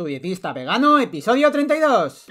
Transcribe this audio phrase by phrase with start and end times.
[0.00, 2.24] Tu dietista vegano, episodio 32.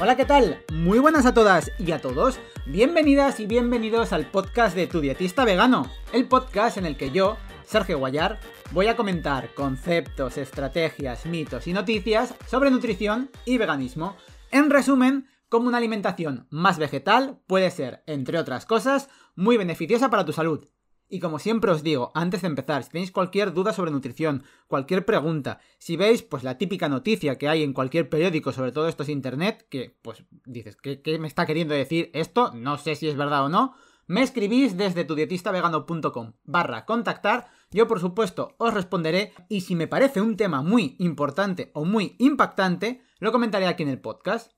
[0.00, 0.64] Hola, ¿qué tal?
[0.72, 2.40] Muy buenas a todas y a todos.
[2.64, 7.36] Bienvenidas y bienvenidos al podcast de Tu Dietista Vegano, el podcast en el que yo,
[7.68, 8.40] Sergio Guayar,
[8.70, 14.16] voy a comentar conceptos, estrategias, mitos y noticias sobre nutrición y veganismo.
[14.50, 20.24] En resumen, cómo una alimentación más vegetal puede ser, entre otras cosas, muy beneficiosa para
[20.24, 20.66] tu salud.
[21.10, 25.04] Y como siempre os digo, antes de empezar, si tenéis cualquier duda sobre nutrición, cualquier
[25.04, 29.02] pregunta, si veis pues la típica noticia que hay en cualquier periódico sobre todo esto
[29.02, 32.50] es internet, que pues dices, ¿qué, ¿qué, me está queriendo decir esto?
[32.54, 33.74] No sé si es verdad o no,
[34.08, 40.20] me escribís desde tudietistavegano.com barra contactar, yo por supuesto os responderé y si me parece
[40.20, 44.52] un tema muy importante o muy impactante, lo comentaré aquí en el podcast.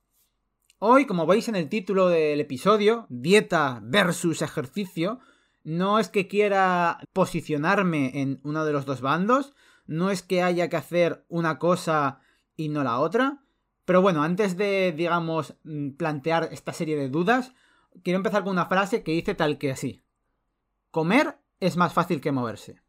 [0.78, 5.20] Hoy, como veis en el título del episodio, dieta versus ejercicio,
[5.62, 9.52] no es que quiera posicionarme en uno de los dos bandos,
[9.86, 12.20] no es que haya que hacer una cosa
[12.56, 13.42] y no la otra,
[13.84, 17.52] pero bueno, antes de, digamos, mm, plantear esta serie de dudas,
[18.04, 20.00] quiero empezar con una frase que dice tal que así.
[20.90, 22.80] Comer es más fácil que moverse.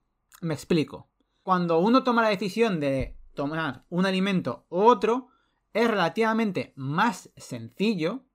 [0.41, 1.07] Me explico.
[1.43, 5.29] Cuando uno toma la decisión de tomar un alimento u otro,
[5.71, 8.25] es relativamente más sencillo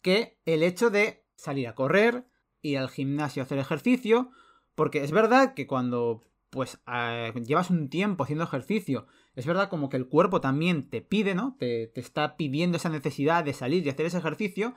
[0.00, 2.26] que el hecho de salir a correr,
[2.62, 4.30] ir al gimnasio a hacer ejercicio,
[4.74, 9.88] porque es verdad que cuando pues eh, llevas un tiempo haciendo ejercicio, es verdad como
[9.88, 11.56] que el cuerpo también te pide, ¿no?
[11.58, 14.74] Te, te está pidiendo esa necesidad de salir y hacer ese ejercicio,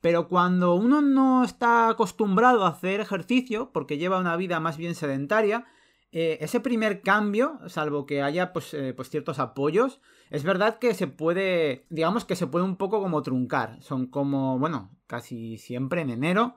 [0.00, 4.94] pero cuando uno no está acostumbrado a hacer ejercicio, porque lleva una vida más bien
[4.94, 5.66] sedentaria,
[6.14, 10.92] eh, ese primer cambio, salvo que haya pues, eh, pues, ciertos apoyos, es verdad que
[10.92, 13.82] se puede, digamos que se puede un poco como truncar.
[13.82, 16.56] Son como, bueno, casi siempre en enero,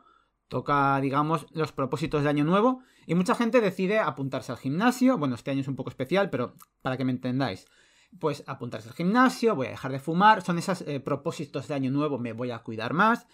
[0.50, 5.18] toca, digamos, los propósitos de año nuevo y mucha gente decide apuntarse al gimnasio.
[5.18, 7.66] Bueno, este año es un poco especial, pero para que me entendáis.
[8.20, 11.92] Pues apuntarse al gimnasio, voy a dejar de fumar, son esos eh, propósitos de año
[11.92, 13.26] nuevo, me voy a cuidar más.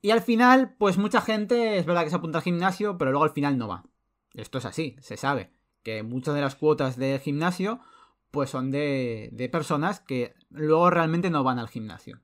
[0.00, 3.24] Y al final, pues mucha gente es verdad que se apunta al gimnasio, pero luego
[3.24, 3.84] al final no va.
[4.34, 5.52] Esto es así, se sabe.
[5.82, 7.80] Que muchas de las cuotas del gimnasio,
[8.30, 12.20] pues son de, de personas que luego realmente no van al gimnasio.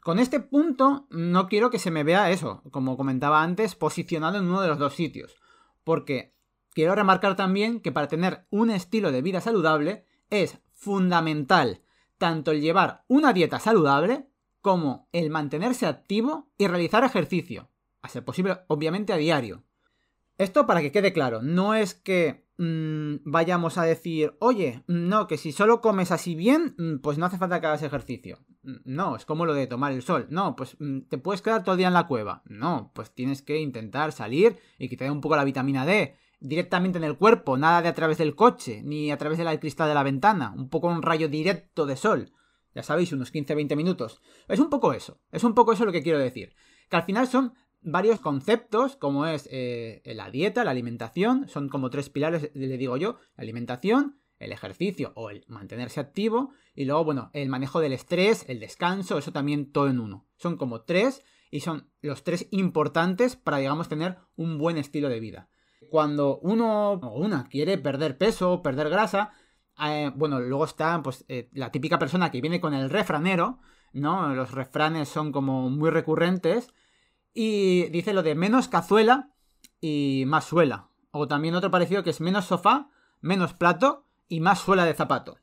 [0.00, 4.46] Con este punto no quiero que se me vea eso, como comentaba antes, posicionado en
[4.46, 5.36] uno de los dos sitios.
[5.84, 6.34] Porque
[6.74, 11.82] quiero remarcar también que para tener un estilo de vida saludable es fundamental
[12.22, 14.28] tanto el llevar una dieta saludable
[14.60, 17.68] como el mantenerse activo y realizar ejercicio,
[18.00, 19.64] a ser posible obviamente a diario.
[20.38, 25.36] Esto para que quede claro, no es que mmm, vayamos a decir, oye, no, que
[25.36, 28.38] si solo comes así bien, mm, pues no hace falta que hagas ejercicio.
[28.62, 30.28] Mm, no, es como lo de tomar el sol.
[30.30, 30.76] No, pues
[31.08, 32.42] te puedes quedar todo el día en la cueva.
[32.46, 37.04] No, pues tienes que intentar salir y dé un poco la vitamina D directamente en
[37.04, 40.02] el cuerpo, nada de a través del coche, ni a través del cristal de la
[40.02, 42.32] ventana, un poco un rayo directo de sol.
[42.74, 44.22] Ya sabéis, unos 15-20 minutos.
[44.48, 46.54] Es un poco eso, es un poco eso lo que quiero decir.
[46.88, 51.90] Que al final son varios conceptos, como es eh, la dieta, la alimentación, son como
[51.90, 57.04] tres pilares, le digo yo, la alimentación, el ejercicio o el mantenerse activo, y luego,
[57.04, 60.26] bueno, el manejo del estrés, el descanso, eso también todo en uno.
[60.36, 65.20] Son como tres y son los tres importantes para, digamos, tener un buen estilo de
[65.20, 65.48] vida.
[65.90, 69.32] Cuando uno o una quiere perder peso, perder grasa,
[69.84, 73.58] eh, bueno, luego está pues, eh, la típica persona que viene con el refranero,
[73.92, 74.34] ¿no?
[74.34, 76.72] Los refranes son como muy recurrentes
[77.34, 79.30] y dice lo de menos cazuela
[79.80, 80.88] y más suela.
[81.10, 85.38] O también otro parecido que es menos sofá, menos plato y más suela de zapato.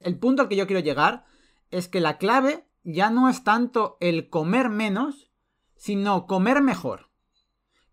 [0.00, 1.24] El punto al que yo quiero llegar
[1.70, 5.30] es que la clave ya no es tanto el comer menos,
[5.76, 7.10] sino comer mejor.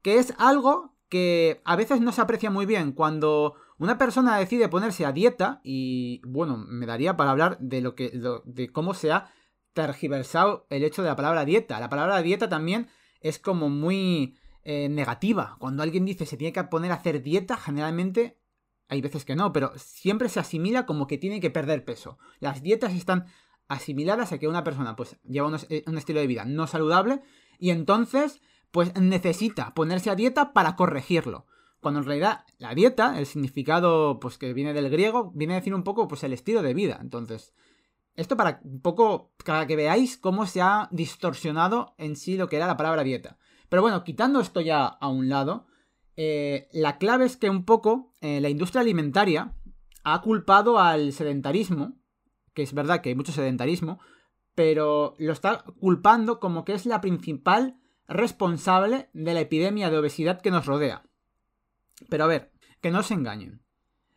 [0.01, 4.69] Que es algo que a veces no se aprecia muy bien cuando una persona decide
[4.69, 8.11] ponerse a dieta y bueno, me daría para hablar de lo que
[8.45, 9.31] de cómo se ha
[9.73, 11.79] tergiversado el hecho de la palabra dieta.
[11.79, 12.89] La palabra dieta también
[13.21, 15.55] es como muy eh, negativa.
[15.59, 18.39] Cuando alguien dice se tiene que poner a hacer dieta, generalmente
[18.89, 22.17] hay veces que no, pero siempre se asimila como que tiene que perder peso.
[22.39, 23.25] Las dietas están
[23.67, 27.21] asimiladas a que una persona pues lleva eh, un, estilo de vida no saludable
[27.59, 31.45] y entonces pues necesita ponerse a dieta para corregirlo.
[31.79, 35.73] Cuando en realidad la dieta, el significado pues que viene del griego, viene a decir
[35.73, 36.99] un poco pues el estilo de vida.
[36.99, 37.53] Entonces,
[38.19, 42.57] esto para un poco, para que veáis cómo se ha distorsionado en sí lo que
[42.57, 43.37] era la palabra dieta.
[43.69, 45.67] Pero bueno, quitando esto ya a un lado,
[46.17, 49.53] eh, la clave es que un poco eh, la industria alimentaria
[50.03, 51.97] ha culpado al sedentarismo,
[52.53, 53.99] que es verdad que hay mucho sedentarismo,
[54.53, 60.41] pero lo está culpando como que es la principal responsable de la epidemia de obesidad
[60.41, 61.03] que nos rodea.
[62.09, 62.51] Pero a ver,
[62.81, 63.61] que no se engañen.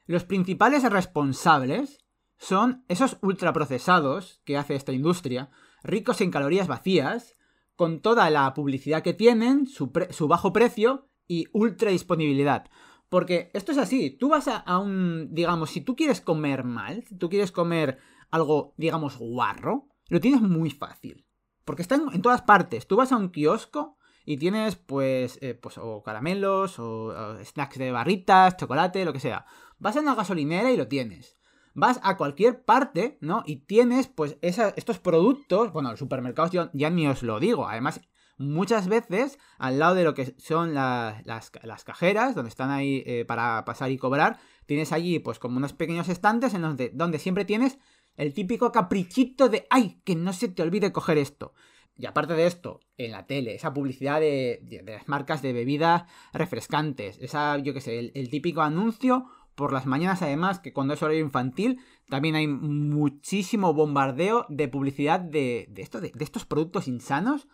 [0.06, 2.01] Los principales responsables
[2.42, 5.50] son esos ultraprocesados que hace esta industria,
[5.84, 7.36] ricos en calorías vacías,
[7.76, 9.92] con toda la publicidad que tienen, su,
[10.26, 12.68] bajo precio y ultra disponibilidad.
[13.08, 17.16] Porque esto es así, tú vas a, un, digamos, si tú quieres comer mal, si
[17.16, 17.98] tú quieres comer
[18.32, 21.24] algo, digamos, guarro, lo tienes muy fácil.
[21.64, 22.88] Porque está en, todas partes.
[22.88, 27.92] Tú vas a un kiosco y tienes, pues, eh, pues o caramelos, o, snacks de
[27.92, 29.46] barritas, chocolate, lo que sea.
[29.78, 31.36] Vas a una gasolinera y lo tienes.
[31.74, 33.42] Vas a cualquier parte, ¿no?
[33.46, 35.72] Y tienes, pues, estos productos.
[35.72, 37.69] Bueno, los supermercados yo ya ni os lo digo.
[37.69, 38.00] Además,
[38.36, 41.50] muchas veces, al lado de lo que son las,
[41.84, 46.08] cajeras, donde están ahí eh, para pasar y cobrar, tienes allí, pues, como unos pequeños
[46.08, 47.78] estantes en donde, siempre tienes
[48.16, 51.54] el típico caprichito de, ay, que no se te olvide coger esto.
[51.96, 57.18] Y aparte de esto, en la tele, esa publicidad de, las marcas de bebidas refrescantes,
[57.20, 61.25] esa, yo qué sé, el, típico anuncio por las mañanas además, que cuando es horario
[61.25, 67.49] infantil, también hay muchísimo bombardeo de publicidad de, esto, de, estos productos insanos,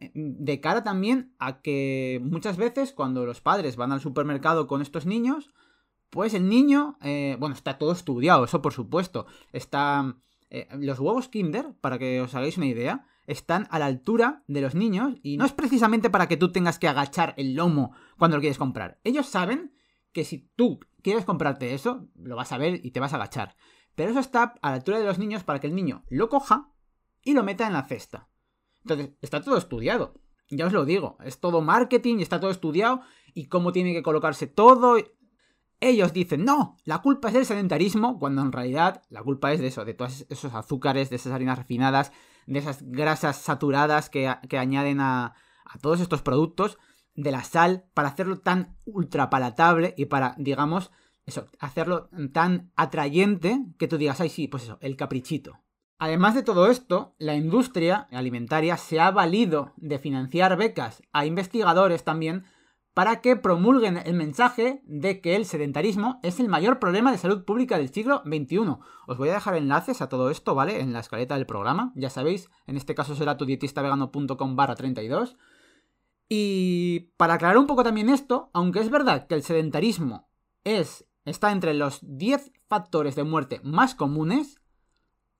[0.00, 4.82] eh, de cara también a que muchas veces cuando los padres van al supermercado con
[4.82, 5.50] estos niños,
[6.10, 10.16] pues el niño, eh, bueno, está todo estudiado, eso por supuesto, está...
[10.48, 14.60] Eh, los huevos Kinder, para que os hagáis una idea, están a la altura de
[14.60, 18.36] los niños y no es precisamente para que tú tengas que agachar el lomo cuando
[18.36, 19.00] lo quieres comprar.
[19.02, 19.72] Ellos saben
[20.12, 20.80] que si tú
[21.10, 23.54] quieres comprarte eso, lo vas a ver y te vas a agachar.
[23.94, 26.72] Pero eso está a la altura de los niños para que el niño lo coja
[27.22, 28.28] y lo meta en la cesta.
[28.82, 30.14] Entonces, está todo estudiado.
[30.50, 33.02] Ya os lo digo, es todo marketing, está todo estudiado
[33.34, 34.96] y cómo tiene que colocarse todo.
[35.78, 39.68] Ellos dicen, no, la culpa es del sedentarismo, cuando en realidad la culpa es de
[39.68, 42.10] eso, de todos esos azúcares, de esas harinas refinadas,
[42.46, 45.34] de esas grasas saturadas que, añaden a,
[45.80, 46.78] todos estos productos,
[47.16, 50.92] de la sal, para hacerlo tan ultra palatable y para, digamos,
[51.24, 55.60] eso, hacerlo tan atrayente que tú digas, ay, sí, pues eso, el caprichito.
[55.98, 62.04] Además de todo esto, la industria alimentaria se ha valido de financiar becas a investigadores
[62.04, 62.44] también
[62.92, 67.44] para que promulguen el mensaje de que el sedentarismo es el mayor problema de salud
[67.44, 68.78] pública del siglo XXI.
[69.06, 70.80] Os voy a dejar enlaces a todo esto, ¿vale?
[70.80, 75.36] En la escaleta del programa, ya sabéis, en este caso será tudietistavegano.com barra 32.
[76.28, 80.28] Y para aclarar un poco también esto, aunque es verdad que el sedentarismo
[80.64, 84.60] es, está entre los 10 factores de muerte más comunes,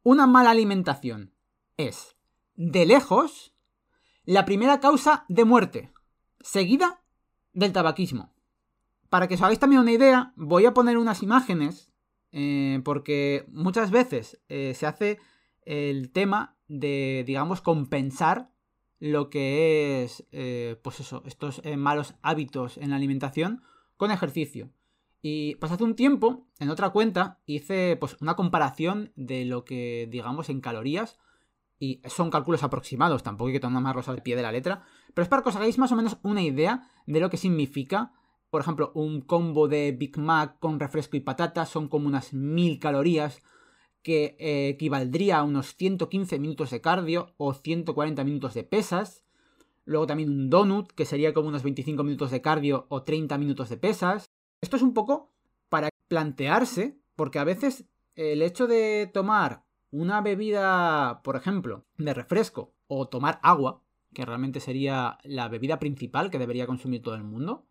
[0.02, 1.34] una mala alimentación
[1.76, 2.16] es,
[2.54, 3.54] de lejos,
[4.24, 5.92] la primera causa de muerte,
[6.40, 7.02] seguida
[7.52, 8.32] del tabaquismo.
[9.08, 11.92] Para que os hagáis también una idea, voy a poner unas imágenes,
[12.32, 15.18] eh, porque muchas veces eh, se hace
[15.62, 18.50] el tema de, digamos, compensar
[18.98, 23.62] lo que es, eh, pues eso, estos malos hábitos en la alimentación
[23.96, 24.70] con ejercicio.
[25.22, 30.08] Y pues hace un tiempo, en otra cuenta, hice pues una comparación de lo que,
[30.10, 31.18] digamos, en calorías
[31.78, 34.84] y son cálculos aproximados, tampoco hay que tomar más al pie de la letra,
[35.14, 38.12] pero es para que os hagáis más o menos una idea de lo que significa,
[38.50, 42.78] por ejemplo, un combo de Big Mac con refresco y patatas son como unas 1000
[42.78, 43.42] calorías,
[44.06, 49.24] que eh, equivaldría a unos 115 minutos de cardio o 140 minutos de pesas.
[49.84, 53.68] Luego también un donut, que sería como unos 25 minutos de cardio o 30 minutos
[53.68, 54.30] de pesas.
[54.60, 55.32] Esto es un poco
[55.68, 62.74] para plantearse, porque a veces el hecho de tomar una bebida, por ejemplo, de refresco
[62.86, 63.82] o tomar agua,
[64.14, 67.66] que realmente sería la bebida principal que debería consumir todo el mundo.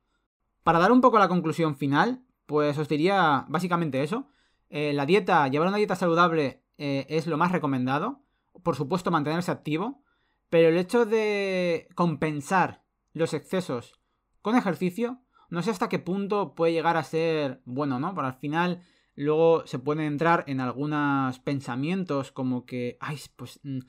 [0.63, 4.27] Para dar un poco la conclusión final, pues os diría básicamente eso.
[4.69, 8.24] Eh, la dieta, llevar una dieta saludable eh, es lo más recomendado.
[8.63, 10.03] Por supuesto, mantenerse activo.
[10.50, 14.00] Pero el hecho de compensar los excesos
[14.41, 18.13] con ejercicio, no sé hasta qué punto puede llegar a ser bueno, ¿no?
[18.13, 18.84] Pero al final
[19.15, 23.79] Luego se puede entrar en algunos pensamientos como que, ay, pues mm,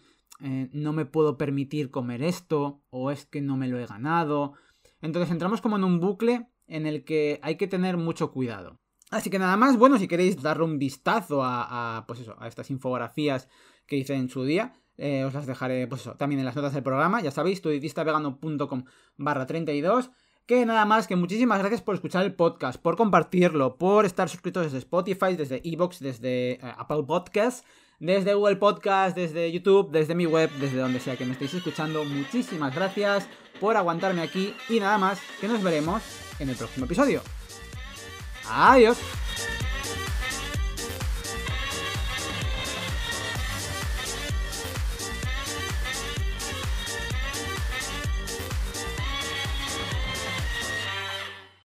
[0.40, 4.54] eh, no me puedo permitir comer esto o es que no me lo he ganado.
[5.02, 8.80] Entonces entramos como en un bucle en el que hay que tener mucho cuidado.
[9.10, 12.70] Así que nada más, bueno, si queréis darle un vistazo a, pues eso, a estas
[12.70, 13.48] infografías
[13.86, 16.72] que hice en su día, eh, os las dejaré pues eso, también en las notas
[16.72, 18.84] del programa, ya sabéis, tudietistavegano.com
[19.16, 20.10] barra 32
[20.46, 24.64] que nada más que muchísimas gracias por escuchar el podcast, por compartirlo, por estar suscritos
[24.64, 27.64] desde Spotify, desde Evox, desde eh, Apple Podcasts,
[27.98, 32.04] desde Google Podcast, desde YouTube, desde mi web, desde donde sea que me estéis escuchando.
[32.04, 33.28] Muchísimas gracias
[33.60, 36.02] por aguantarme aquí y nada más que nos veremos
[36.38, 37.35] en el próximo episodio.
[38.48, 38.96] Ah, eu?